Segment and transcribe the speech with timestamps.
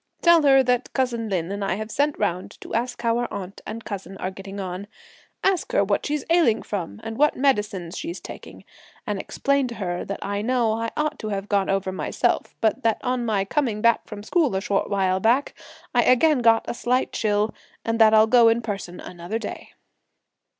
[0.23, 3.61] Tell her that cousin Lin and I have sent round to ask how our aunt
[3.67, 4.87] and cousin are getting on!
[5.43, 8.65] ask her what she's ailing from and what medicines she's taking,
[9.05, 12.81] and explain to her that I know I ought to have gone over myself, but
[12.81, 15.53] that on my coming back from school a short while back,
[15.93, 17.53] I again got a slight chill;
[17.85, 19.75] and that I'll go in person another day."